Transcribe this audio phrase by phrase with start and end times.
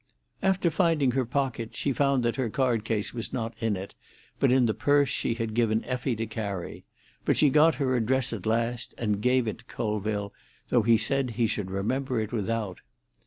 [0.41, 3.93] After finding her pocket, she found that her card case was not in it,
[4.39, 6.85] but in the purse she had given Effie to carry;
[7.23, 10.33] but she got her address at last, and gave it to Colville,
[10.69, 12.79] though he said he should remember it without.